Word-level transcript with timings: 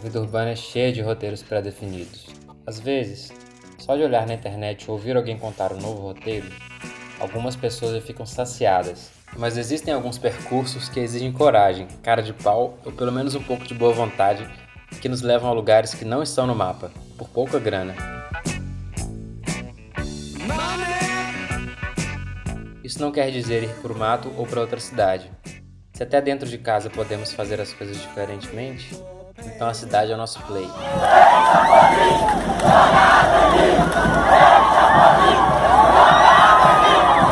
vida 0.00 0.18
urbana 0.18 0.50
é 0.50 0.56
cheia 0.56 0.92
de 0.92 1.02
roteiros 1.02 1.42
pré-definidos. 1.42 2.28
Às 2.66 2.80
vezes, 2.80 3.30
só 3.78 3.94
de 3.96 4.02
olhar 4.02 4.26
na 4.26 4.34
internet 4.34 4.90
ou 4.90 4.96
ouvir 4.96 5.16
alguém 5.16 5.38
contar 5.38 5.72
um 5.72 5.80
novo 5.80 6.00
roteiro, 6.00 6.48
algumas 7.20 7.54
pessoas 7.54 7.92
já 7.92 8.00
ficam 8.00 8.24
saciadas. 8.24 9.10
Mas 9.36 9.56
existem 9.56 9.92
alguns 9.92 10.18
percursos 10.18 10.88
que 10.88 10.98
exigem 10.98 11.30
coragem, 11.30 11.86
cara 12.02 12.22
de 12.22 12.32
pau 12.32 12.78
ou 12.84 12.90
pelo 12.90 13.12
menos 13.12 13.34
um 13.34 13.42
pouco 13.42 13.64
de 13.64 13.74
boa 13.74 13.92
vontade 13.92 14.48
que 15.00 15.08
nos 15.08 15.20
levam 15.20 15.50
a 15.50 15.52
lugares 15.52 15.94
que 15.94 16.04
não 16.04 16.22
estão 16.22 16.46
no 16.46 16.54
mapa, 16.54 16.90
por 17.16 17.28
pouca 17.28 17.58
grana. 17.58 17.94
Isso 22.82 23.00
não 23.00 23.12
quer 23.12 23.30
dizer 23.30 23.62
ir 23.62 23.74
para 23.82 23.92
o 23.92 23.98
mato 23.98 24.32
ou 24.36 24.46
para 24.46 24.60
outra 24.60 24.80
cidade. 24.80 25.30
Se 25.92 26.02
até 26.02 26.20
dentro 26.20 26.48
de 26.48 26.58
casa 26.58 26.88
podemos 26.88 27.32
fazer 27.32 27.60
as 27.60 27.72
coisas 27.72 27.96
diferentemente, 28.00 28.90
então 29.46 29.68
a 29.68 29.74
cidade 29.74 30.10
é 30.12 30.14
o 30.14 30.18
nosso 30.18 30.40
play. 30.42 30.68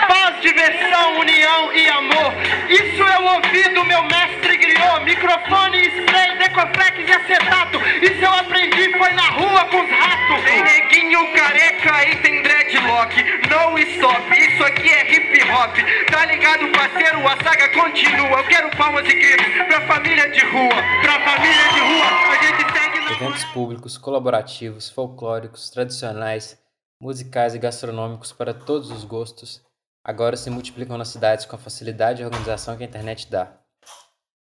Paz, 0.07 0.41
diversão, 0.43 1.21
união 1.21 1.73
e 1.73 1.89
amor. 1.89 2.33
Isso 2.69 3.03
eu 3.03 3.25
ouvi 3.35 3.75
do 3.75 3.85
meu 3.85 4.03
mestre 4.05 4.57
griot. 4.57 5.05
Microfone, 5.05 5.79
spray, 5.87 6.39
decoflex 6.39 6.99
e 6.99 7.13
acetato. 7.13 7.79
Isso 8.03 8.25
eu 8.25 8.33
aprendi 8.33 8.97
foi 8.99 9.13
na 9.13 9.31
rua 9.31 9.65
com 9.67 9.81
os 9.83 9.91
ratos. 9.91 10.45
Tem 10.45 10.63
neguinho 10.63 11.33
careca 11.35 12.05
e 12.11 12.17
tem 12.17 12.43
dreadlock. 12.43 13.25
No 13.49 13.79
stop, 13.79 14.38
aqui 14.69 14.89
é 14.89 15.13
hip 15.13 15.43
hop. 15.51 15.77
Tá 16.11 16.27
ligado, 16.27 16.71
parceiro? 16.73 17.27
A 17.27 17.37
saga 17.43 17.69
continua. 17.71 18.39
Eu 18.39 18.47
quero 18.47 18.77
palmas 18.77 19.07
e 19.09 19.15
gritos 19.15 19.67
pra 19.67 19.87
família 19.87 20.31
de 20.31 20.45
rua. 20.47 20.77
Pra 21.03 21.25
família 21.25 21.69
de 21.73 21.81
rua, 21.81 22.07
a 22.31 22.43
gente 22.43 22.73
segue 22.73 23.01
na 23.01 23.13
Eventos 23.13 23.45
públicos, 23.47 23.99
colaborativos, 23.99 24.89
folclóricos, 24.89 25.71
tradicionais, 25.71 26.59
musicais 27.01 27.55
e 27.55 27.59
gastronômicos 27.59 28.33
para 28.33 28.55
todos 28.55 28.91
os 28.91 29.05
gostos 29.05 29.67
agora 30.09 30.39
se 30.39 30.49
multiplicam 30.49 30.97
nas 30.97 31.09
cidades 31.09 31.45
com 31.45 31.55
a 31.55 31.59
facilidade 31.59 32.23
e 32.23 32.25
organização 32.25 32.75
que 32.75 32.83
a 32.83 32.87
internet 32.87 33.31
dá. 33.31 33.53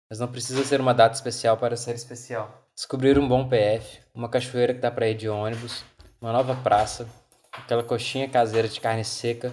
Mas 0.09 0.19
não 0.19 0.27
precisa 0.27 0.65
ser 0.65 0.81
uma 0.81 0.95
data 0.95 1.15
especial 1.15 1.59
para 1.59 1.77
ser 1.77 1.95
especial. 1.95 2.67
Descobrir 2.75 3.19
um 3.19 3.29
bom 3.29 3.47
PF, 3.47 4.01
uma 4.15 4.31
cachoeira 4.31 4.73
que 4.73 4.81
dá 4.81 4.91
para 4.91 5.09
ir 5.09 5.15
de 5.15 5.29
ônibus, 5.29 5.85
uma 6.23 6.33
nova 6.33 6.55
praça, 6.57 7.07
aquela 7.53 7.83
coxinha 7.83 8.31
caseira 8.31 8.67
de 8.67 8.81
carne 8.81 9.05
seca, 9.05 9.53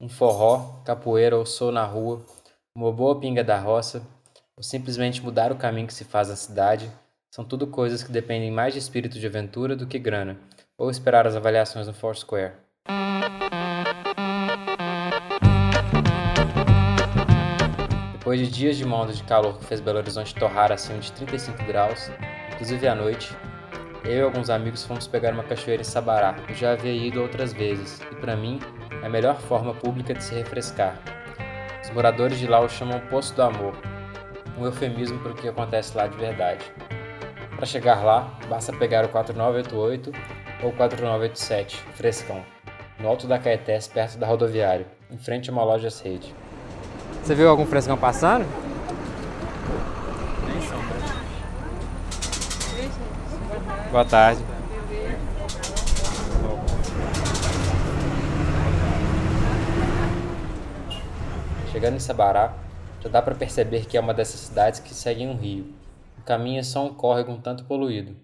um 0.00 0.08
forró, 0.08 0.80
capoeira 0.84 1.36
ou 1.36 1.44
sol 1.44 1.72
na 1.72 1.84
rua, 1.84 2.24
uma 2.72 2.92
boa 2.92 3.18
pinga 3.18 3.42
da 3.42 3.58
roça, 3.58 4.00
ou 4.56 4.62
simplesmente 4.62 5.20
mudar 5.20 5.50
o 5.50 5.56
caminho 5.56 5.88
que 5.88 5.94
se 5.94 6.04
faz 6.04 6.28
na 6.28 6.36
cidade, 6.36 6.90
são 7.30 7.44
tudo 7.44 7.66
coisas 7.66 8.02
que 8.02 8.12
dependem 8.12 8.50
mais 8.50 8.72
de 8.72 8.78
espírito 8.78 9.18
de 9.18 9.26
aventura 9.26 9.74
do 9.74 9.88
que 9.88 9.98
grana, 9.98 10.38
ou 10.76 10.88
esperar 10.88 11.26
as 11.26 11.34
avaliações 11.34 11.88
no 11.88 11.92
Foursquare. 11.92 12.52
Depois 18.12 18.38
de 18.38 18.48
dias 18.48 18.76
de 18.76 18.84
onda 18.84 19.12
de 19.12 19.24
calor 19.24 19.58
que 19.58 19.64
fez 19.64 19.80
Belo 19.80 19.98
Horizonte 19.98 20.34
torrar 20.34 20.70
acima 20.70 21.00
de 21.00 21.10
35 21.12 21.64
graus, 21.64 22.08
inclusive 22.52 22.86
à 22.86 22.94
noite, 22.94 23.34
eu 24.04 24.12
e 24.12 24.20
alguns 24.20 24.48
amigos 24.48 24.84
fomos 24.84 25.08
pegar 25.08 25.32
uma 25.32 25.42
cachoeira 25.42 25.82
em 25.82 25.84
Sabará. 25.84 26.36
Eu 26.48 26.54
já 26.54 26.72
havia 26.72 26.92
ido 26.92 27.20
outras 27.20 27.52
vezes, 27.52 28.00
e 28.12 28.14
para 28.14 28.36
mim 28.36 28.60
a 29.08 29.10
melhor 29.10 29.36
forma 29.40 29.72
pública 29.72 30.12
de 30.12 30.22
se 30.22 30.34
refrescar. 30.34 30.98
Os 31.82 31.88
moradores 31.90 32.38
de 32.38 32.46
lá 32.46 32.60
o 32.60 32.68
chamam 32.68 33.00
Poço 33.08 33.34
do 33.34 33.42
Amor, 33.42 33.74
um 34.58 34.66
eufemismo 34.66 35.18
para 35.20 35.32
o 35.32 35.34
que 35.34 35.48
acontece 35.48 35.96
lá 35.96 36.06
de 36.06 36.16
verdade. 36.18 36.62
Para 37.56 37.64
chegar 37.64 38.04
lá, 38.04 38.38
basta 38.48 38.70
pegar 38.70 39.06
o 39.06 39.08
4988 39.08 40.12
ou 40.62 40.72
4987, 40.72 41.76
frescão, 41.94 42.44
no 43.00 43.08
alto 43.08 43.26
da 43.26 43.38
Caetés, 43.38 43.88
perto 43.88 44.18
da 44.18 44.26
rodoviária, 44.26 44.86
em 45.10 45.16
frente 45.16 45.48
a 45.48 45.52
uma 45.54 45.64
loja 45.64 45.88
rede. 46.04 46.34
Você 47.22 47.34
viu 47.34 47.48
algum 47.48 47.64
frescão 47.64 47.96
passando? 47.96 48.44
Nem 50.46 50.60
são, 50.60 50.78
Boa 53.90 54.04
tarde. 54.04 54.57
Chegando 61.78 61.94
em 61.94 62.00
Sabará, 62.00 62.58
já 63.00 63.08
dá 63.08 63.22
para 63.22 63.36
perceber 63.36 63.86
que 63.86 63.96
é 63.96 64.00
uma 64.00 64.12
dessas 64.12 64.40
cidades 64.40 64.80
que 64.80 64.92
seguem 64.92 65.28
um 65.28 65.36
rio. 65.36 65.72
O 66.18 66.22
caminho 66.22 66.58
é 66.58 66.62
só 66.64 66.84
um 66.84 66.92
córrego 66.92 67.30
um 67.30 67.40
tanto 67.40 67.66
poluído. 67.66 68.16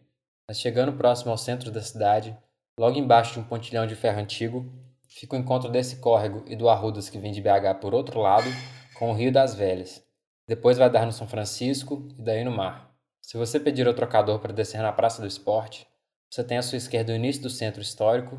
Mas 0.49 0.59
chegando 0.59 0.95
próximo 0.95 1.31
ao 1.31 1.39
centro 1.39 1.71
da 1.71 1.81
cidade, 1.81 2.37
logo 2.77 2.99
embaixo 2.99 3.35
de 3.35 3.39
um 3.39 3.45
pontilhão 3.45 3.87
de 3.87 3.95
ferro 3.95 4.19
antigo, 4.19 4.67
fica 5.07 5.37
o 5.37 5.39
encontro 5.39 5.71
desse 5.71 6.01
córrego 6.01 6.43
e 6.49 6.57
do 6.57 6.69
Arrudas 6.69 7.09
que 7.09 7.17
vem 7.17 7.31
de 7.31 7.41
BH 7.41 7.79
por 7.81 7.95
outro 7.95 8.19
lado, 8.19 8.51
com 8.99 9.13
o 9.13 9.15
Rio 9.15 9.31
das 9.31 9.55
Velhas. 9.55 10.03
Depois 10.49 10.77
vai 10.77 10.91
dar 10.91 11.07
no 11.07 11.13
São 11.13 11.29
Francisco 11.29 12.09
e 12.19 12.23
daí 12.23 12.43
no 12.43 12.51
mar. 12.51 12.93
Se 13.23 13.39
você 13.39 13.61
pedir 13.61 13.87
ao 13.87 13.95
trocador 13.95 14.41
para 14.41 14.53
descer 14.53 14.83
na 14.83 14.91
Praça 14.91 15.23
do 15.23 15.29
Esporte, 15.29 15.87
você 16.29 16.43
tem 16.43 16.59
à 16.59 16.63
sua 16.63 16.77
esquerda 16.79 17.13
o 17.13 17.17
início 17.17 17.43
do 17.43 17.51
centro 17.51 17.81
histórico 17.81 18.37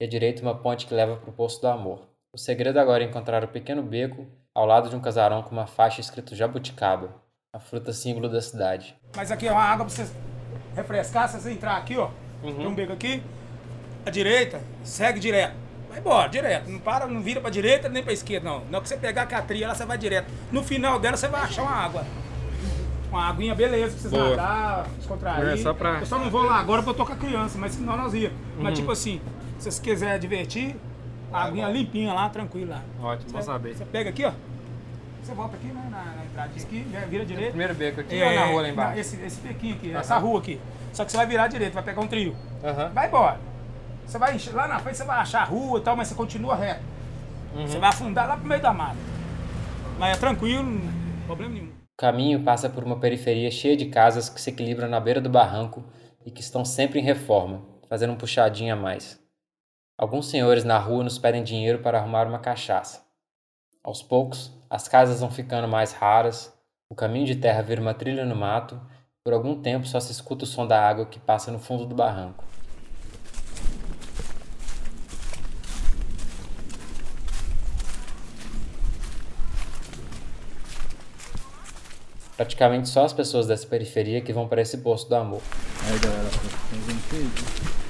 e 0.00 0.06
à 0.06 0.08
direita 0.08 0.40
uma 0.40 0.56
ponte 0.56 0.86
que 0.86 0.94
leva 0.94 1.18
para 1.18 1.28
o 1.28 1.34
Poço 1.34 1.60
do 1.60 1.68
Amor. 1.68 2.08
O 2.32 2.38
segredo 2.38 2.78
agora 2.78 3.04
é 3.04 3.06
encontrar 3.06 3.44
o 3.44 3.48
pequeno 3.48 3.82
beco 3.82 4.26
ao 4.54 4.64
lado 4.66 4.88
de 4.88 4.94
um 4.96 5.00
casarão 5.00 5.42
com 5.42 5.50
uma 5.50 5.66
faixa 5.66 6.00
escrito 6.00 6.34
jabuticaba, 6.36 7.10
a 7.52 7.58
fruta 7.58 7.92
símbolo 7.92 8.28
da 8.28 8.40
cidade. 8.40 8.94
Mas 9.16 9.30
aqui 9.32 9.48
é 9.48 9.52
uma 9.52 9.62
água 9.62 9.84
pra 9.86 9.94
você 9.94 10.06
refrescar, 10.76 11.28
se 11.28 11.40
você 11.40 11.50
entrar 11.50 11.76
aqui, 11.76 11.96
ó. 11.98 12.08
Tem 12.40 12.66
um 12.66 12.74
beco 12.74 12.92
aqui, 12.92 13.22
à 14.06 14.10
direita, 14.10 14.60
segue 14.84 15.18
direto. 15.18 15.54
Vai 15.88 15.98
embora, 15.98 16.28
direto. 16.28 16.68
Não 16.70 16.78
para, 16.78 17.06
não 17.06 17.20
vira 17.22 17.40
pra 17.40 17.50
direita 17.50 17.88
nem 17.88 18.02
pra 18.02 18.12
esquerda, 18.12 18.48
não. 18.48 18.60
Na 18.66 18.78
hora 18.78 18.80
que 18.82 18.88
você 18.88 18.96
pegar 18.96 19.22
a 19.22 19.26
catria, 19.26 19.66
lá 19.68 19.74
você 19.74 19.84
vai 19.86 19.96
direto. 19.98 20.26
No 20.52 20.62
final 20.62 20.98
dela, 20.98 21.16
você 21.16 21.28
vai 21.28 21.42
achar 21.42 21.62
uma 21.62 21.72
água. 21.72 22.04
Uma 23.10 23.28
aguinha, 23.28 23.54
beleza, 23.54 23.92
pra 23.92 24.00
vocês 24.00 24.12
Boa. 24.12 24.30
nadar, 24.36 24.88
descontrair. 24.98 25.48
É, 25.48 25.56
só 25.56 25.72
pra- 25.72 26.00
Eu 26.00 26.06
só 26.06 26.18
não 26.18 26.28
vou 26.30 26.42
lá 26.42 26.56
agora 26.58 26.82
pra 26.82 26.90
eu 26.90 26.96
tô 26.96 27.06
com 27.06 27.12
a 27.12 27.16
criança, 27.16 27.56
mas 27.58 27.72
senão 27.72 27.96
nós 27.96 28.12
ia. 28.12 28.28
Uhum. 28.30 28.62
Mas 28.64 28.76
tipo 28.78 28.90
assim, 28.90 29.20
se 29.56 29.64
vocês 29.64 29.78
quiserem 29.78 30.18
divertir, 30.20 30.76
a 31.34 31.44
aguinha 31.44 31.68
limpinha 31.68 32.12
lá, 32.12 32.28
tranquila. 32.28 32.82
Ótimo, 33.00 33.32
bom 33.32 33.38
Você- 33.38 33.44
saber. 33.46 33.74
Você 33.76 33.84
pega 33.84 34.10
aqui, 34.10 34.24
ó. 34.24 34.32
Você 35.22 35.32
volta 35.34 35.56
aqui, 35.56 35.66
né, 35.68 35.88
na, 35.90 36.04
na 36.16 36.24
entrada 36.24 36.50
aqui, 36.54 36.80
vira- 36.80 37.06
vira 37.06 37.24
direito. 37.24 37.48
Primeiro 37.50 37.74
beco 37.74 38.00
aqui 38.00 38.20
É, 38.20 38.28
ou 38.28 38.34
na 38.34 38.44
rua 38.46 38.62
lá 38.62 38.68
embaixo? 38.68 39.00
Esse, 39.00 39.20
esse 39.22 39.40
bequinho 39.40 39.74
aqui, 39.74 39.92
essa 39.94 40.18
rua 40.18 40.38
aqui. 40.38 40.60
Só 40.92 41.04
que 41.04 41.10
você 41.10 41.16
vai 41.16 41.26
virar 41.26 41.48
direito, 41.48 41.72
vai 41.72 41.82
pegar 41.82 42.00
um 42.02 42.06
trio. 42.06 42.36
Aham. 42.62 42.90
Vai 42.90 43.08
embora. 43.08 43.40
Você 44.06 44.18
vai 44.18 44.34
encher- 44.36 44.54
lá 44.54 44.68
na 44.68 44.78
frente 44.78 44.98
você 44.98 45.04
vai 45.04 45.18
achar 45.18 45.40
a 45.40 45.44
rua 45.44 45.78
e 45.78 45.82
tal, 45.82 45.96
mas 45.96 46.08
você 46.08 46.14
continua 46.14 46.54
reto. 46.56 46.82
Uhum. 47.56 47.66
Você 47.66 47.78
vai 47.78 47.88
afundar 47.88 48.28
lá 48.28 48.36
pro 48.36 48.46
meio 48.46 48.60
da 48.60 48.72
mata. 48.72 48.96
Mas 49.98 50.16
é 50.16 50.20
tranquilo, 50.20 50.62
não 50.62 50.80
tem 50.80 51.26
problema 51.26 51.54
nenhum. 51.54 51.66
O 51.68 51.96
caminho 51.96 52.42
passa 52.42 52.68
por 52.68 52.84
uma 52.84 52.98
periferia 52.98 53.50
cheia 53.50 53.76
de 53.76 53.86
casas 53.86 54.28
que 54.28 54.40
se 54.40 54.50
equilibram 54.50 54.88
na 54.88 55.00
beira 55.00 55.20
do 55.20 55.30
barranco 55.30 55.84
e 56.26 56.30
que 56.30 56.42
estão 56.42 56.64
sempre 56.64 56.98
em 57.00 57.02
reforma, 57.02 57.62
fazendo 57.88 58.12
um 58.12 58.16
puxadinho 58.16 58.74
a 58.74 58.76
mais. 58.76 59.18
Alguns 59.96 60.26
senhores 60.26 60.64
na 60.64 60.76
rua 60.76 61.04
nos 61.04 61.18
pedem 61.18 61.44
dinheiro 61.44 61.78
para 61.78 61.98
arrumar 61.98 62.26
uma 62.26 62.40
cachaça. 62.40 63.04
Aos 63.80 64.02
poucos, 64.02 64.50
as 64.68 64.88
casas 64.88 65.20
vão 65.20 65.30
ficando 65.30 65.68
mais 65.68 65.92
raras, 65.92 66.52
o 66.90 66.96
caminho 66.96 67.26
de 67.26 67.36
terra 67.36 67.62
vira 67.62 67.80
uma 67.80 67.94
trilha 67.94 68.24
no 68.24 68.34
mato, 68.34 68.80
por 69.22 69.32
algum 69.32 69.62
tempo 69.62 69.86
só 69.86 70.00
se 70.00 70.10
escuta 70.10 70.42
o 70.42 70.48
som 70.48 70.66
da 70.66 70.84
água 70.84 71.06
que 71.06 71.20
passa 71.20 71.52
no 71.52 71.60
fundo 71.60 71.86
do 71.86 71.94
barranco. 71.94 72.44
Praticamente 82.36 82.88
só 82.88 83.04
as 83.04 83.12
pessoas 83.12 83.46
dessa 83.46 83.68
periferia 83.68 84.20
que 84.20 84.32
vão 84.32 84.48
para 84.48 84.60
esse 84.60 84.78
posto 84.78 85.08
do 85.08 85.14
amor. 85.14 85.40
Aí 85.88 85.98
galera, 86.00 86.28
tem 87.08 87.83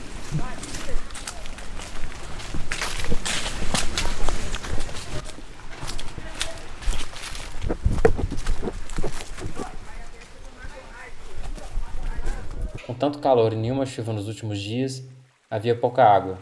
Com 12.94 12.99
tanto 12.99 13.19
calor 13.19 13.52
e 13.52 13.56
nenhuma 13.56 13.85
chuva 13.85 14.12
nos 14.12 14.29
últimos 14.29 14.56
dias, 14.56 15.02
havia 15.50 15.75
pouca 15.75 16.05
água. 16.05 16.38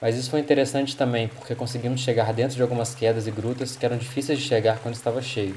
Mas 0.00 0.16
isso 0.16 0.30
foi 0.30 0.40
interessante 0.40 0.96
também, 0.96 1.28
porque 1.28 1.54
conseguimos 1.54 2.00
chegar 2.00 2.32
dentro 2.32 2.56
de 2.56 2.62
algumas 2.62 2.94
quedas 2.94 3.26
e 3.26 3.30
grutas 3.30 3.76
que 3.76 3.84
eram 3.84 3.98
difíceis 3.98 4.38
de 4.38 4.46
chegar 4.46 4.78
quando 4.78 4.94
estava 4.94 5.20
cheio. 5.20 5.54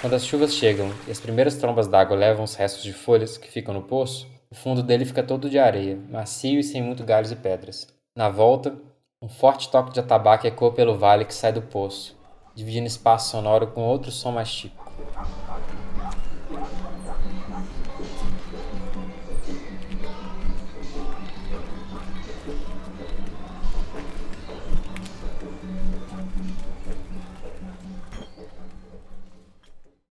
Quando 0.00 0.14
as 0.14 0.26
chuvas 0.26 0.52
chegam 0.52 0.92
e 1.06 1.12
as 1.12 1.20
primeiras 1.20 1.54
trombas 1.54 1.86
d'água 1.86 2.16
levam 2.16 2.42
os 2.42 2.56
restos 2.56 2.82
de 2.82 2.92
folhas 2.92 3.38
que 3.38 3.48
ficam 3.48 3.72
no 3.72 3.82
poço, 3.82 4.26
o 4.50 4.56
fundo 4.56 4.82
dele 4.82 5.04
fica 5.04 5.22
todo 5.22 5.48
de 5.48 5.60
areia, 5.60 5.96
macio 6.10 6.58
e 6.58 6.64
sem 6.64 6.82
muito 6.82 7.04
galhos 7.04 7.30
e 7.30 7.36
pedras. 7.36 7.97
Na 8.18 8.28
volta, 8.28 8.76
um 9.22 9.28
forte 9.28 9.70
toque 9.70 9.92
de 9.92 10.00
atabaque 10.00 10.48
ecoa 10.48 10.72
pelo 10.72 10.98
vale 10.98 11.24
que 11.24 11.32
sai 11.32 11.52
do 11.52 11.62
poço, 11.62 12.18
dividindo 12.52 12.88
espaço 12.88 13.30
sonoro 13.30 13.68
com 13.68 13.82
outro 13.82 14.10
som 14.10 14.32
mais 14.32 14.52
típico. 14.52 14.87